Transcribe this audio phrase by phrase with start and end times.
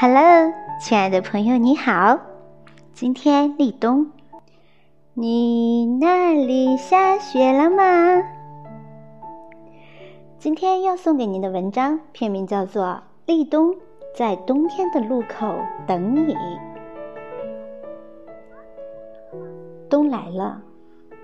[0.00, 2.18] Hello，亲爱的朋友，你好。
[2.92, 4.10] 今天立冬，
[5.14, 8.22] 你那里下雪了吗？
[10.38, 12.84] 今天要送给您的文章片名叫做
[13.26, 13.74] 《立冬
[14.14, 15.54] 在冬天的路口
[15.86, 16.34] 等你》。
[19.88, 20.62] 冬来了，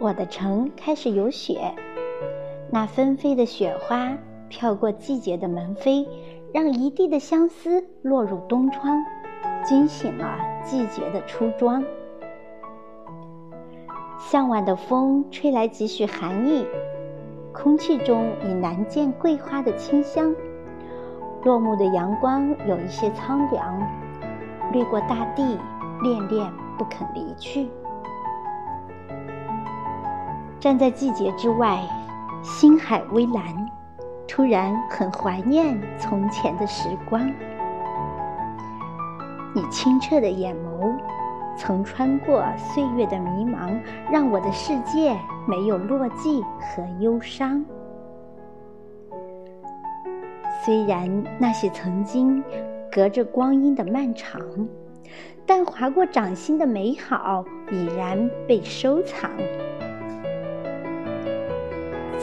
[0.00, 1.74] 我的城开始有雪。
[2.70, 6.06] 那纷飞的雪花飘过季节的门扉，
[6.54, 9.04] 让一地的相思落入冬窗，
[9.64, 11.82] 惊醒了季节的初妆。
[14.20, 16.64] 向晚的风吹来几许寒意。
[17.52, 20.32] 空气中已难见桂花的清香，
[21.42, 23.76] 落幕的阳光有一些苍凉，
[24.70, 25.58] 掠过大地，
[26.04, 27.68] 恋恋不肯离去。
[30.60, 31.82] 站在季节之外，
[32.44, 33.42] 心海微蓝，
[34.34, 37.32] 突然很怀念从前的时光。
[39.54, 40.92] 你清澈的眼眸。
[41.56, 47.64] 曾穿过岁月的迷茫，让我的世界没有落寂和忧伤。
[50.64, 52.42] 虽然那些曾经
[52.90, 54.40] 隔着光阴的漫长，
[55.46, 59.30] 但划过掌心的美好已然被收藏。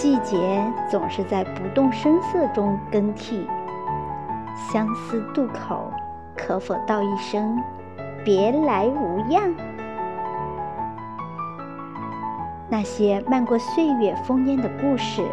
[0.02, 3.48] 季节总是在不动声色中更替，
[4.56, 5.92] 相思渡口，
[6.36, 7.62] 可否道一声？
[8.26, 9.54] 别来无恙。
[12.68, 15.24] 那些漫过岁月烽烟的故事，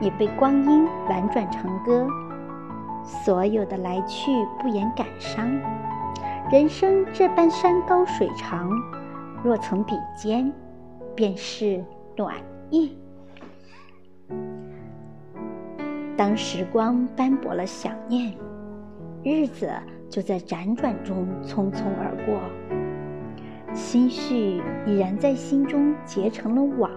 [0.00, 2.04] 已被光阴婉转成歌。
[3.04, 5.48] 所有的来去不言感伤。
[6.50, 8.68] 人生这般山高水长，
[9.44, 10.52] 若曾比肩，
[11.14, 11.84] 便是
[12.16, 12.34] 暖
[12.68, 12.98] 意。
[16.16, 18.34] 当时光斑驳了想念，
[19.22, 19.70] 日子。
[20.10, 22.38] 就在辗转中匆匆而过，
[23.72, 26.90] 心绪已然在心中结成了网，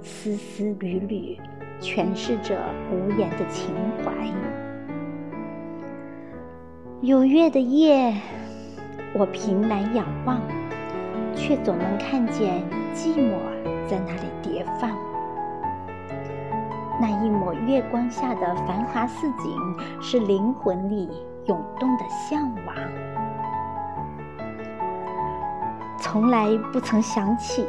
[0.00, 1.36] 丝丝缕缕
[1.80, 2.56] 诠释着
[2.92, 4.12] 无言的情怀。
[7.00, 8.14] 有月的夜，
[9.12, 10.40] 我凭栏仰望，
[11.34, 12.62] 却总能看见
[12.94, 13.32] 寂寞
[13.88, 14.96] 在那里叠放。
[17.00, 19.56] 那一抹月光下的繁华似锦，
[20.00, 21.08] 是灵魂里。
[21.46, 22.76] 涌动的向往，
[25.98, 27.66] 从来不曾想起，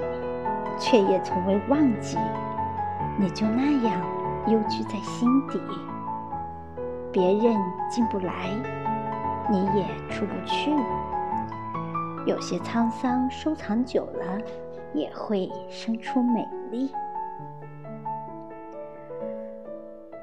[0.77, 2.17] 却也从未忘记。
[3.17, 4.01] 你就那样
[4.47, 5.61] 幽居在心底，
[7.09, 7.55] 别人
[7.89, 8.49] 进不来，
[9.49, 10.75] 你也出不去。
[12.25, 14.41] 有些沧桑收藏久了，
[14.93, 16.91] 也会生出美丽。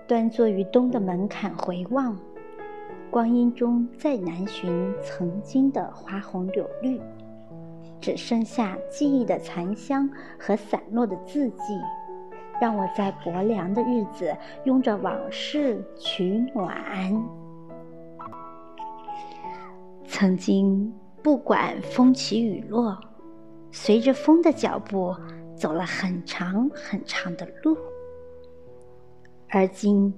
[0.07, 2.17] 端坐于冬的门槛回望。
[3.11, 7.01] 光阴中再难寻曾经的花红柳绿，
[8.01, 11.79] 只剩下记忆的残香和散落的字迹，
[12.61, 17.25] 让我在薄凉的日子拥着往事取暖。
[20.05, 22.99] 曾经不管风起雨落，
[23.71, 25.15] 随着风的脚步
[25.55, 27.77] 走了很长很长的路，
[29.49, 30.15] 而今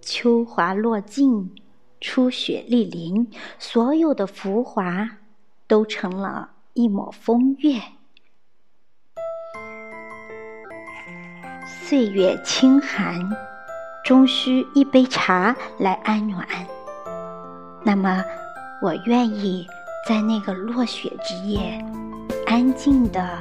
[0.00, 1.54] 秋华落尽。
[2.04, 3.30] 初雪莅临，
[3.60, 5.08] 所有的浮华
[5.68, 7.80] 都成了一抹风月。
[11.64, 13.14] 岁月清寒，
[14.04, 16.44] 终需一杯茶来安暖。
[17.84, 18.24] 那么，
[18.82, 19.64] 我愿意
[20.08, 21.80] 在那个落雪之夜，
[22.48, 23.38] 安静的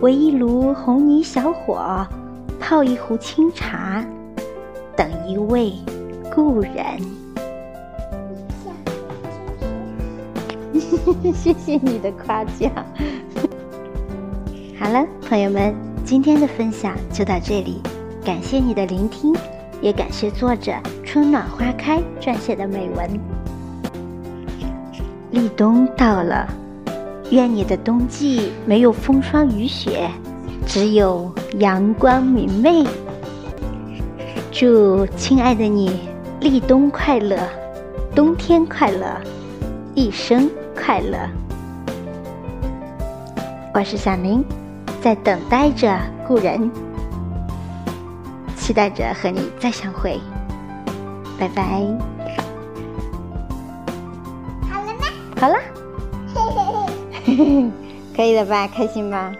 [0.00, 2.08] 围一炉红泥小火，
[2.58, 4.02] 泡一壶清茶，
[4.98, 5.72] 等一位
[6.34, 6.74] 故人。
[11.32, 12.68] 谢谢你的夸奖。
[14.76, 15.72] 好了，朋友们，
[16.04, 17.80] 今天的分享就到这里，
[18.24, 19.32] 感谢你的聆听，
[19.80, 20.72] 也感谢作者
[21.04, 23.08] 春暖花开撰写的美文。
[25.30, 26.48] 立冬到了，
[27.30, 30.10] 愿你的冬季没有风霜雨雪，
[30.66, 32.84] 只有阳光明媚。
[34.58, 36.00] 祝亲爱的你
[36.40, 37.38] 立冬快乐，
[38.12, 39.16] 冬天快乐，
[39.94, 40.50] 一生。
[40.74, 41.16] 快乐，
[43.72, 44.44] 我是小林，
[45.00, 45.96] 在等待着
[46.26, 46.68] 故人，
[48.56, 50.18] 期待着和你再相会，
[51.38, 51.62] 拜拜。
[54.68, 55.06] 好了吗？
[55.36, 55.56] 好了，
[56.34, 56.42] 嘿
[57.26, 57.70] 嘿嘿
[58.16, 58.66] 可以了吧？
[58.66, 59.32] 开心吧？